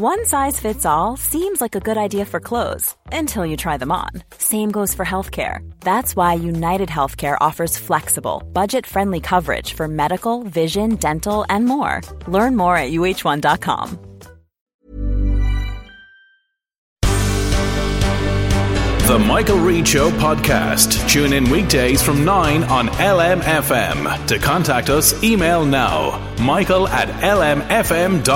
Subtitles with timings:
[0.00, 3.90] One size fits all seems like a good idea for clothes until you try them
[3.90, 4.10] on.
[4.38, 5.68] Same goes for healthcare.
[5.80, 12.00] That's why United Healthcare offers flexible, budget friendly coverage for medical, vision, dental, and more.
[12.28, 13.98] Learn more at uh1.com.
[19.08, 21.08] The Michael Reade Show podcast.
[21.10, 24.28] Tune in weekdays from 9 on LMFM.
[24.28, 28.28] To contact us, email now michael at lmfm.ie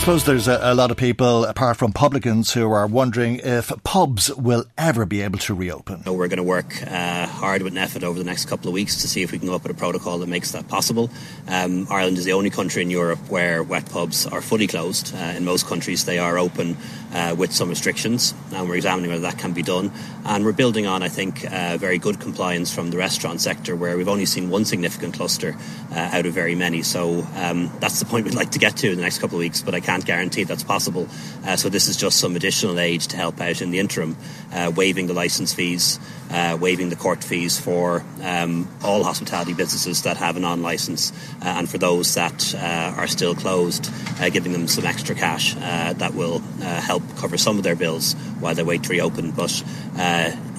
[0.00, 4.34] suppose there's a, a, lot of people, apart from publicans, who are wondering if pubs
[4.34, 6.02] will ever be able to reopen.
[6.06, 9.08] We're going to work uh, hard with NPHET over the next couple of weeks to
[9.08, 11.10] see if we can come up with a protocol that makes that possible.
[11.46, 15.14] Um, Ireland is the only country in Europe where wet pubs are fully closed.
[15.14, 16.78] Uh, in most countries, they are open
[17.12, 19.92] uh, with some restrictions, and we're examining whether that can be done.
[20.24, 23.98] And we're building on, I think, uh, very good compliance from the restaurant sector, where
[23.98, 25.56] we've only seen one significant cluster
[25.92, 26.82] uh, out of very many.
[26.82, 29.40] So um, that's the point we'd like to get to in the next couple of
[29.40, 31.08] weeks, but I can't guarantee that's possible.
[31.44, 34.16] Uh, so this is just some additional aid to help out in the interim,
[34.52, 35.98] uh, waiving the license fees,
[36.30, 41.46] uh, waiving the court fees for um, all hospitality businesses that have a non-license, uh,
[41.58, 46.14] and for those that uh, are still closed, uh, giving them some extra cash that
[46.14, 49.32] will help cover some of their bills while they wait to reopen.
[49.32, 49.62] But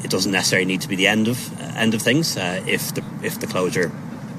[0.04, 1.38] it doesn't necessarily need to be the end of
[1.78, 2.36] end of things.
[2.36, 3.92] if the if the closure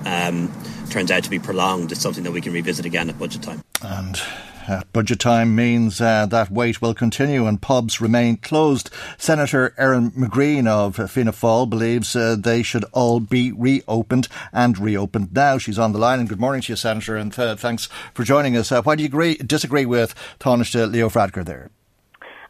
[0.05, 0.53] um,
[0.91, 3.63] turns out to be prolonged, it's something that we can revisit again at budget time.
[3.83, 4.21] And
[4.69, 8.91] uh, budget time means uh, that wait will continue and pubs remain closed.
[9.19, 15.33] Senator Erin McGreehan of Fianna Fáil believes uh, they should all be reopened and reopened
[15.33, 15.59] now.
[15.59, 18.57] She's on the line and good morning to you, Senator, and uh, thanks for joining
[18.57, 18.73] us.
[18.73, 21.71] Uh, why do you agree, disagree with Taoiseach Leo Varadkar there?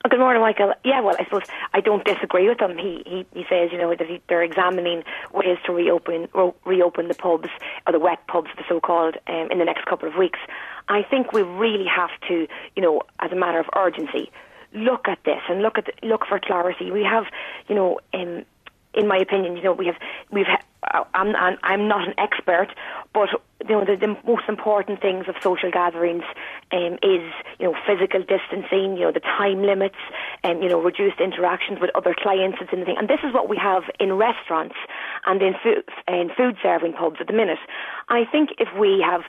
[0.04, 0.72] Oh, good morning, Michael.
[0.84, 2.76] Yeah, well, I suppose I don't disagree with him.
[2.76, 6.28] He he, he says, you know, that he, they're examining ways to reopen
[6.64, 7.48] reopen the pubs
[7.86, 10.40] or the wet pubs, the so-called, um, in the next couple of weeks.
[10.88, 14.30] I think we really have to, you know, as a matter of urgency,
[14.74, 16.90] look at this and look at the, look for clarity.
[16.90, 17.24] We have,
[17.68, 18.44] you know, in
[18.94, 19.96] in my opinion, you know, we have
[20.30, 20.46] we've.
[20.46, 20.62] Ha-
[20.92, 22.68] uh, I'm, I'm I'm not an expert,
[23.14, 23.28] but
[23.60, 26.24] you know, the, the most important things of social gatherings
[26.72, 27.22] um, is,
[27.58, 29.98] you know, physical distancing, you know, the time limits,
[30.42, 32.96] and um, you know, reduced interactions with other clients and anything.
[32.98, 34.76] And this is what we have in restaurants
[35.26, 37.58] and in food, in food serving pubs at the minute.
[38.08, 39.22] I think if we have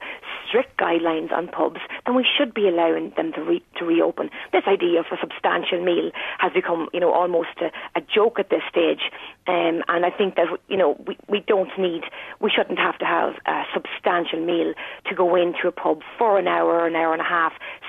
[0.47, 4.29] strict guidelines on pubs, then we should be allowing them to re- to reopen.
[4.51, 8.49] This idea of a substantial meal has become, you know, almost a, a joke at
[8.49, 9.11] this stage.
[9.47, 12.03] Um, and I think that you know we, we don't need,
[12.39, 14.73] we shouldn't have to have a substantial meal
[15.07, 17.32] to go into a pub for an hour an hour and a half,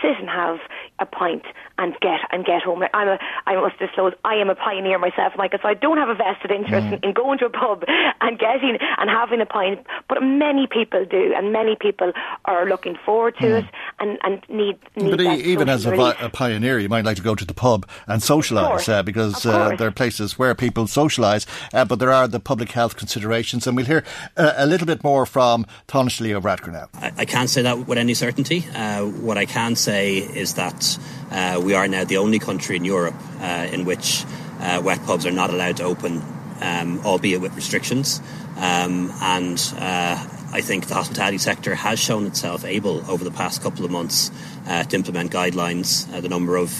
[0.02, 0.58] sit and have
[0.98, 1.44] a pint
[1.78, 2.82] and get and get home.
[2.92, 6.08] I'm a I must disclose I am a pioneer myself, Michael, so I don't have
[6.08, 6.92] a vested interest mm.
[6.94, 7.84] in, in, going to a pub
[8.20, 12.12] and getting and having a pint, but many people do, and many people
[12.44, 13.62] are looking forward to mm.
[13.62, 13.66] it
[13.98, 14.78] and and need.
[14.96, 17.88] need but even as a, a, pioneer, you might like to go to the pub
[18.06, 22.28] and socialise uh, because uh, there are places where people socialise, uh, but there are
[22.28, 24.04] the public health considerations, and we'll hear
[24.36, 26.88] uh, a little bit more from Taoiseach Leo Varadkar now.
[26.94, 28.64] I, I, can't say that with any certainty.
[28.74, 30.96] Uh, what I can say is that
[31.32, 34.24] uh, we are now the only country in Europe uh, in which
[34.60, 36.22] uh, wet pubs are not allowed to open,
[36.60, 38.20] um, albeit with restrictions.
[38.58, 43.60] Um, and uh, I think the hospitality sector has shown itself able over the past
[43.60, 44.30] couple of months
[44.68, 46.06] uh, to implement guidelines.
[46.22, 46.70] the number of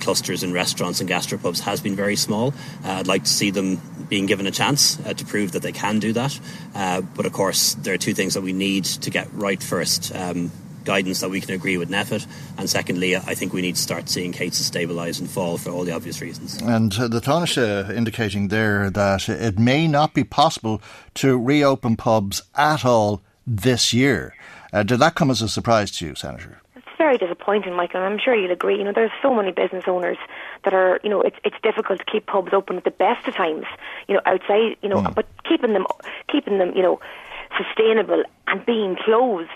[0.00, 2.52] clusters in restaurants and gastropubs has been very small.
[2.82, 6.00] I'd like to see them being given a chance uh, to prove that they can
[6.00, 6.38] do that.
[6.74, 10.12] Uh, but of course, there are two things that we need to get right first.
[10.14, 10.50] Um,
[10.84, 12.26] guidance that we can agree with NPHET,
[12.58, 15.84] and secondly, I think we need to start seeing cases stabilise and fall for all
[15.84, 16.60] the obvious reasons.
[16.62, 20.82] And uh, the Taoiseach indicating there that it may not be possible
[21.14, 24.34] to reopen pubs at all this year.
[24.72, 26.60] Uh, did that come as a surprise to you, Senator?
[26.74, 28.00] It's very disappointing, Michael.
[28.00, 28.78] I'm sure you'll agree.
[28.78, 30.16] You know, there's so many business owners
[30.64, 33.34] that are, you know, it's it's difficult to keep pubs open at the best of
[33.34, 33.66] times.
[34.08, 35.14] You know, outside, you know, mm.
[35.14, 35.86] but keeping them
[36.30, 37.00] keeping them, you know,
[37.56, 39.50] sustainable and being closed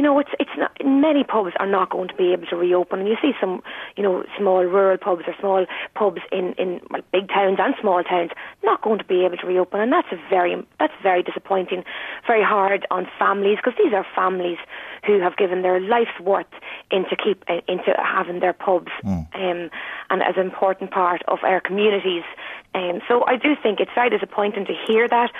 [0.00, 3.00] you know, it's it's not many pubs are not going to be able to reopen,
[3.00, 3.62] and you see some,
[3.98, 8.02] you know, small rural pubs or small pubs in in well, big towns and small
[8.02, 8.30] towns
[8.64, 11.84] not going to be able to reopen, and that's a very that's very disappointing,
[12.26, 14.56] very hard on families because these are families
[15.04, 16.54] who have given their life's worth
[16.90, 19.28] into keep into having their pubs, mm.
[19.34, 19.70] um,
[20.08, 22.24] and as an important part of our communities.
[22.74, 25.30] Um, so I do think it's very disappointing to hear that.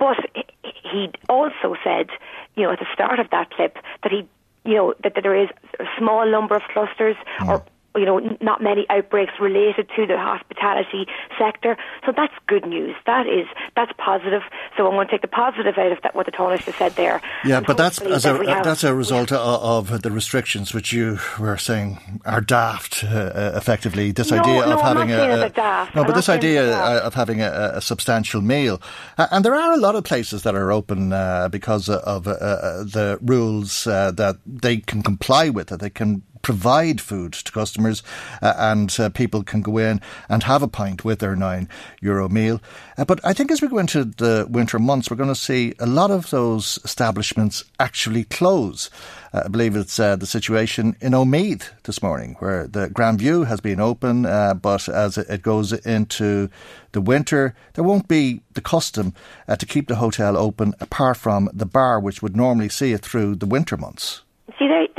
[0.00, 0.16] But
[0.64, 2.08] he also said,
[2.56, 4.28] you know, at the start of that clip that he,
[4.64, 5.48] you know, that, that there is
[5.78, 7.48] a small number of clusters mm.
[7.48, 7.64] or
[7.96, 11.06] you know, not many outbreaks related to the hospitality
[11.38, 11.76] sector.
[12.06, 12.94] So that's good news.
[13.06, 14.42] That is that's positive.
[14.76, 17.20] So I'm going to take the positive out of that what the Taoiseach said there.
[17.44, 19.38] Yeah, but that's as a, have, that's a result yeah.
[19.38, 23.04] of, of, the restrictions which you were saying are daft.
[23.04, 26.78] Uh, uh effectively, this no, idea no, of having a, a no, but this idea
[26.78, 28.80] uh, of having a, a substantial meal,
[29.18, 32.84] uh, and there are a lot of places that are open uh, because of uh,
[32.84, 38.02] the rules that they can comply with, that they can provide food to customers
[38.42, 41.68] uh, and uh, people can go in and have a pint with their nine
[42.00, 42.60] euro meal.
[42.98, 45.74] Uh, but I think as we go into the winter months, we're going to see
[45.78, 48.90] a lot of those establishments actually close.
[49.32, 53.60] Uh, I believe it's uh, the situation in Omeath this morning, where the Granvue has
[53.60, 56.50] been open, uh, but as it goes into
[56.90, 59.14] the winter, there won't be the custom
[59.46, 63.36] to keep the hotel open apart from the bar, which would normally see it through
[63.36, 64.22] the winter months.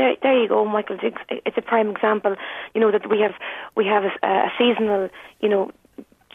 [0.01, 0.97] There, there, you go, Michael.
[1.29, 2.35] It's a prime example.
[2.73, 3.35] You know that we have
[3.75, 5.09] we have a, a seasonal,
[5.41, 5.69] you know,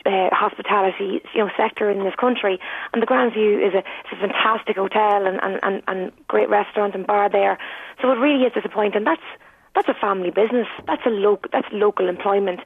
[0.06, 2.60] uh, hospitality you know sector in this country,
[2.92, 6.94] and the Granvue is a, it's a fantastic hotel and, and, and, and great restaurant
[6.94, 7.58] and bar there.
[8.00, 9.02] So it really is disappointing.
[9.02, 9.26] That's
[9.74, 10.68] that's a family business.
[10.86, 12.60] That's a local that's local employment.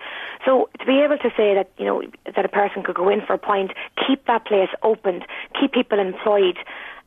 [0.45, 3.23] So to be able to say that you know that a person could go in
[3.25, 3.71] for a pint,
[4.07, 5.25] keep that place opened,
[5.59, 6.59] keep people employed,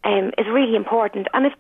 [0.04, 1.28] um, is really important.
[1.36, 1.54] And if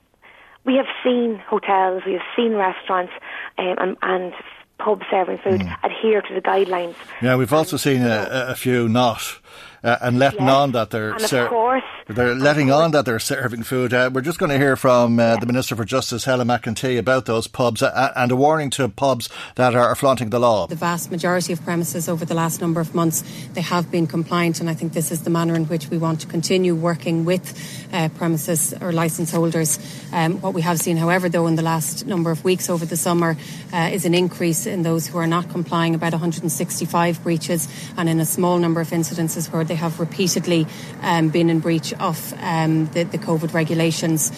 [0.65, 3.13] we have seen hotels, we have seen restaurants,
[3.57, 4.33] um, and, and
[4.80, 5.77] pubs serving food mm.
[5.83, 6.95] adhere to the guidelines.
[7.21, 9.39] Yeah, we've also seen a, a few not
[9.83, 10.53] uh, and letting yes.
[10.53, 13.94] on that they're ser- they're letting on that they're serving food.
[13.94, 17.25] Uh, we're just going to hear from uh, the Minister for Justice, Helen McEntee, about
[17.25, 20.67] those pubs uh, and a warning to pubs that are flaunting the law.
[20.67, 23.23] The vast majority of premises over the last number of months
[23.53, 26.21] they have been compliant, and I think this is the manner in which we want
[26.21, 29.79] to continue working with uh, premises or licence holders.
[30.11, 32.97] Um, what we have seen, however, though, in the last number of weeks over the
[32.97, 33.38] summer,
[33.71, 37.67] uh, is an increase in those who are not complying, about 165 breaches,
[37.97, 40.68] and in a small number of incidences where they have repeatedly
[41.01, 44.31] um, been in breach of um, the, the COVID regulations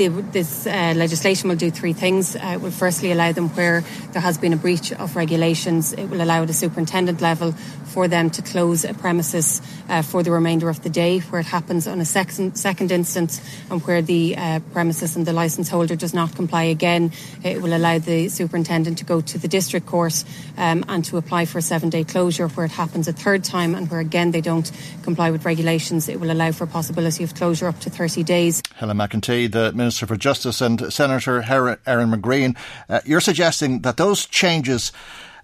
[0.00, 2.34] the, this uh, legislation will do three things.
[2.34, 3.82] Uh, it will firstly allow them where
[4.12, 5.92] there has been a breach of regulations.
[5.92, 7.52] It will allow the superintendent level
[7.90, 11.46] for them to close a premises uh, for the remainder of the day where it
[11.46, 15.96] happens on a second, second instance and where the uh, premises and the licence holder
[15.96, 17.12] does not comply again.
[17.42, 20.24] It will allow the superintendent to go to the district court
[20.56, 23.74] um, and to apply for a seven day closure where it happens a third time
[23.74, 24.70] and where again they don't
[25.02, 26.08] comply with regulations.
[26.08, 28.62] It will allow for a possibility of closure up to 30 days.
[28.76, 32.56] Helen McEntee, the Minister for Justice, and Senator Erin McGreehan,
[32.88, 34.92] uh, you're suggesting that those changes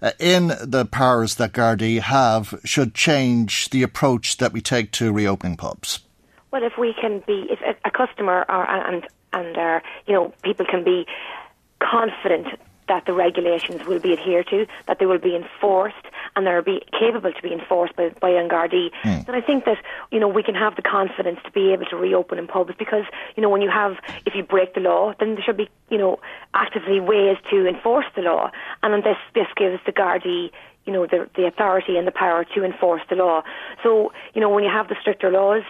[0.01, 5.11] uh, in the powers that Gardaí have should change the approach that we take to
[5.11, 6.01] reopening pubs?
[6.51, 10.65] Well, if we can be, if a customer or, and and uh, you know people
[10.65, 11.05] can be
[11.79, 12.47] confident
[12.87, 15.95] that the regulations will be adhered to, that they will be enforced,
[16.35, 18.91] and they're be capable to be enforced by, by Gardaí.
[19.03, 19.27] Mm.
[19.27, 19.77] And I think that,
[20.11, 23.05] you know, we can have the confidence to be able to reopen in pubs because,
[23.35, 25.97] you know, when you have, if you break the law, then there should be, you
[25.97, 26.19] know,
[26.53, 28.51] actively ways to enforce the law.
[28.83, 30.51] And this, this gives the Gardaí
[30.85, 33.43] you know, the, the authority and the power to enforce the law.
[33.83, 35.63] So, you know, when you have the stricter laws,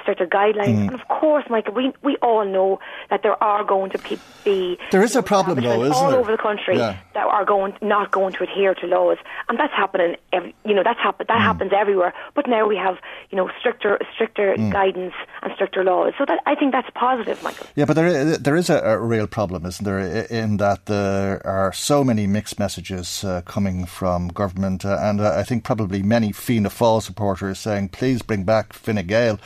[0.00, 0.76] stricter guidelines.
[0.76, 0.88] Mm.
[0.88, 2.80] And of course, Michael, we we all know
[3.10, 3.98] that there are going to
[4.44, 6.20] be there is a problem though, isn't all there?
[6.20, 6.98] over the country yeah.
[7.14, 9.18] that are going not going to adhere to laws,
[9.48, 10.16] and that's happening.
[10.32, 11.40] Every, you know, that's happen that mm.
[11.40, 12.12] happens everywhere.
[12.34, 12.98] But now we have
[13.30, 14.72] you know stricter stricter mm.
[14.72, 16.14] guidance and stricter laws.
[16.18, 17.66] So that I think that's positive, Michael.
[17.74, 21.72] Yeah, but there there is a, a real problem, isn't there, in that there are
[21.72, 26.32] so many mixed messages uh, coming from government, uh, and uh, I think probably many
[26.32, 29.38] Fianna Fáil supporters saying, "Please bring back Fine Gael."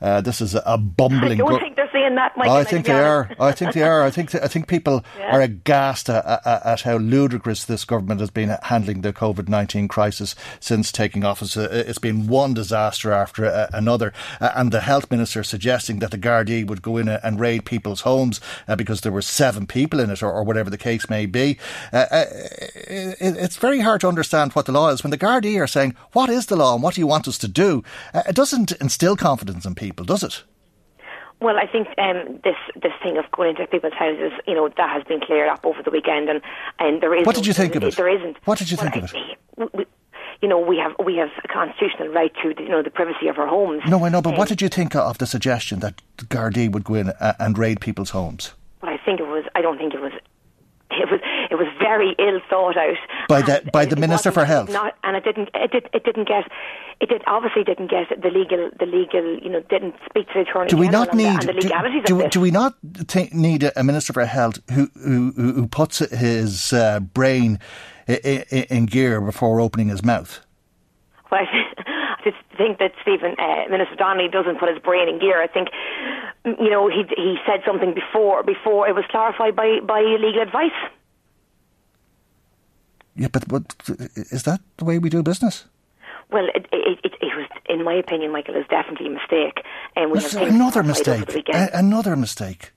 [0.00, 1.32] Uh, this is a bumbling.
[1.32, 2.54] I don't go- think they're saying that, Michael.
[2.54, 3.30] I think they are.
[3.38, 4.02] I think they are.
[4.02, 5.36] I think th- I think people yeah.
[5.36, 9.88] are aghast at, at, at, how ludicrous this government has been handling the COVID nineteen
[9.88, 11.56] crisis since taking office.
[11.56, 16.10] Uh, it's been one disaster after uh, another, uh, and the health minister suggesting that
[16.10, 18.40] the Gardaí would go in and raid people's homes
[18.76, 21.58] because there were seven people in it, or, or whatever the case may be.
[21.92, 25.94] It, it's very hard to understand what the law is when the Gardaí are saying,
[26.12, 29.16] "What is the law and what do you want us to do?" it doesn't instill
[29.16, 30.44] confidence in people people, does it?
[31.40, 34.90] Well, I think um, this this thing of going into people's houses, you know, that
[34.90, 36.40] has been cleared up over the weekend, and
[36.78, 37.26] and there is.
[37.26, 37.96] What did you think of it?
[37.96, 38.36] There isn't.
[38.44, 39.74] What did you well, think of it?
[39.74, 39.86] We,
[40.42, 43.38] you know, we have we have a constitutional right to you know the privacy of
[43.38, 43.82] our homes.
[43.88, 46.84] No, I know, but um, what did you think of the suggestion that Gardaí would
[46.84, 48.52] go in uh, and raid people's homes?
[48.82, 49.44] Well, I think it was.
[49.54, 50.12] I don't think it was.
[50.90, 51.20] It was.
[51.50, 52.96] It was very ill thought out
[53.28, 54.70] by the by the Minister for Health.
[54.70, 55.50] Not, and it didn't.
[55.54, 55.88] It did.
[55.92, 56.50] It didn't get.
[57.00, 58.70] It did obviously didn't get the legal.
[58.78, 59.38] The legal.
[59.42, 62.28] You know, didn't speak to the attorney do we not need the, do, legalities do,
[62.28, 62.74] do we not
[63.32, 67.58] need a, minister for health who who, who who puts his uh, brain
[68.06, 70.40] in, in gear before opening his mouth?
[71.30, 75.42] Well, I just think that Stephen uh, Minister Donnelly doesn't put his brain in gear.
[75.42, 75.68] I think,
[76.44, 80.76] you know, he he said something before before it was clarified by by legal advice.
[83.16, 83.74] Yeah, but what
[84.14, 85.64] is that the way we do business?
[86.30, 89.64] Well, it, it, it, it was, in my opinion, Michael, it was definitely a mistake.
[89.96, 91.48] And we This have is things another mistake.
[91.52, 92.72] A- another mistake.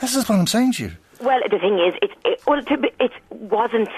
[0.00, 0.92] This is what I'm saying to you.
[1.20, 3.88] Well, the thing is, it, it well, to be, it wasn't.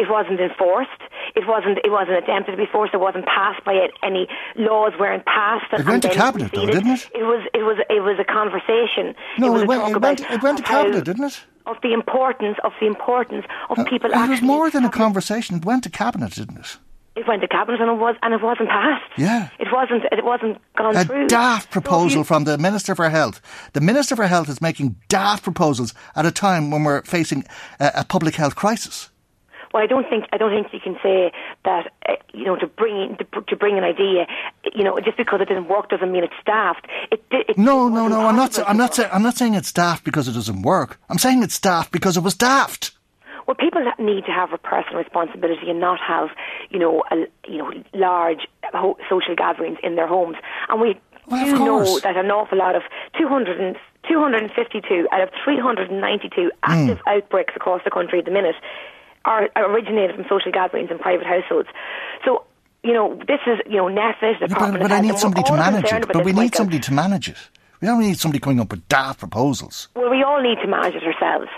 [0.00, 1.00] It wasn't enforced.
[1.36, 1.78] It wasn't.
[1.84, 2.94] It wasn't attempted to be forced.
[2.94, 3.90] It wasn't passed by it.
[4.02, 4.26] Any
[4.56, 5.66] laws weren't passed.
[5.72, 7.10] It went to cabinet, though, didn't it?
[7.14, 7.42] It was.
[7.52, 7.78] It was.
[7.90, 9.14] It was a conversation.
[9.38, 11.40] No, was it went, it went, it went to cabinet, didn't it?
[11.66, 14.10] Of the importance of the importance of uh, people.
[14.10, 15.56] it was more than a conversation.
[15.56, 16.78] It went to cabinet, didn't it?
[17.16, 19.12] It went to cabinet and it was and it wasn't passed.
[19.18, 19.50] Yeah.
[19.58, 20.04] It wasn't.
[20.10, 21.26] It wasn't gone A through.
[21.28, 23.42] daft So proposal you- from the Minister for Health.
[23.74, 27.44] The Minister for Health is making daft proposals at a time when we're facing
[27.78, 29.10] a, a public health crisis.
[29.72, 31.32] Well, I don't think I don't think you can say
[31.64, 34.26] that uh, you know to bring to, to bring an idea,
[34.74, 36.86] you know, just because it didn't work doesn't mean it's daft.
[37.12, 38.26] It, it No, it no, no.
[38.26, 38.58] I'm not.
[38.68, 39.10] I'm not saying.
[39.12, 40.98] I'm not saying it's daft because it doesn't work.
[41.08, 42.92] I'm saying it's daft because it was daft.
[43.46, 46.28] Well, people need to have a personal responsibility and not have,
[46.70, 50.36] you know, a, you know, large ho- social gatherings in their homes.
[50.68, 52.82] And we Well, do know that an awful lot of
[53.18, 53.76] 200 and,
[54.08, 56.48] 252 out of 392 Hmm.
[56.62, 58.54] active outbreaks across the country at the minute
[59.24, 61.68] are, originated from social gatherings in private households.
[62.24, 62.44] So.
[62.82, 65.92] You know, this is, you know, NPHET, the But, but I need somebody to manage
[65.92, 66.08] it.
[66.10, 67.36] But we need somebody to manage it.
[67.82, 69.88] We don't need somebody coming up with daft proposals.
[69.94, 71.50] Well, we all need to manage it ourselves.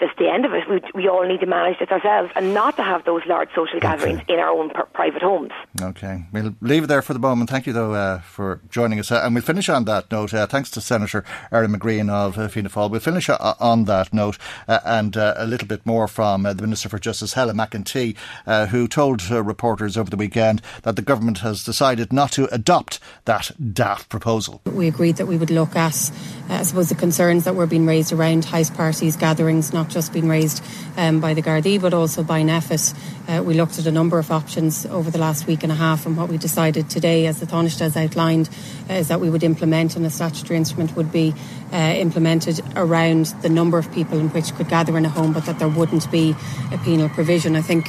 [0.00, 0.68] So that's just the end of it.
[0.68, 3.80] We, we all need to manage it ourselves and not to have those large social
[3.80, 5.50] gatherings in our own pr- private homes.
[5.80, 7.50] Okay, we'll leave it there for the moment.
[7.50, 9.10] Thank you, though, uh, for joining us.
[9.12, 10.32] Uh, and we'll finish on that note.
[10.32, 12.90] Uh, thanks to Senator Erin McGreehan of uh, Fianna Fáil.
[12.90, 14.38] We'll finish uh, on that note
[14.68, 18.16] uh, and uh, a little bit more from uh, the Minister for Justice, Helen McEntee,
[18.46, 22.52] uh, who told uh, reporters over the weekend that the government has decided not to
[22.54, 24.62] adopt that daft proposal.
[24.64, 26.10] We agreed that we would look at,
[26.48, 30.12] uh, I suppose, the concerns that were being raised around house parties, gatherings, not just
[30.12, 30.62] been raised
[30.96, 32.94] um, by the Gardaí, but also by NPHET.
[33.28, 36.06] Uh, we looked at a number of options over the last week and a half,
[36.06, 38.48] and what we decided today, as the Taoiseach has outlined,
[38.88, 41.34] uh, is that we would implement, and a statutory instrument would be
[41.72, 45.44] uh, implemented around the number of people in which could gather in a home, but
[45.46, 46.34] that there wouldn't be
[46.72, 47.56] a penal provision.
[47.56, 47.86] I think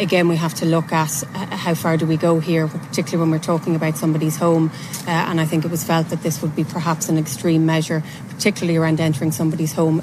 [0.00, 3.30] again, we have to look at uh, how far do we go here, particularly when
[3.30, 4.70] we're talking about somebody's home.
[5.06, 8.02] Uh, and I think it was felt that this would be perhaps an extreme measure,
[8.28, 10.02] particularly around entering somebody's home.